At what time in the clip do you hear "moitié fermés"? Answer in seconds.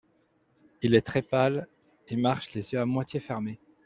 2.87-3.59